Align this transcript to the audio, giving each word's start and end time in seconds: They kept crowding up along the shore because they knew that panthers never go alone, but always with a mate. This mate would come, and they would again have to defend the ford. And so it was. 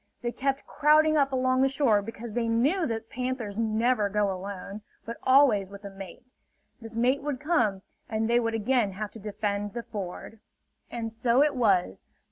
They 0.23 0.31
kept 0.31 0.65
crowding 0.65 1.15
up 1.15 1.31
along 1.31 1.61
the 1.61 1.67
shore 1.69 2.01
because 2.01 2.33
they 2.33 2.47
knew 2.47 2.87
that 2.87 3.11
panthers 3.11 3.59
never 3.59 4.09
go 4.09 4.31
alone, 4.31 4.81
but 5.05 5.17
always 5.21 5.69
with 5.69 5.85
a 5.85 5.91
mate. 5.91 6.25
This 6.79 6.95
mate 6.95 7.21
would 7.21 7.39
come, 7.39 7.83
and 8.09 8.27
they 8.27 8.39
would 8.39 8.55
again 8.55 8.93
have 8.93 9.11
to 9.11 9.19
defend 9.19 9.73
the 9.73 9.83
ford. 9.83 10.39
And 10.89 11.11
so 11.11 11.43
it 11.43 11.55
was. 11.55 12.03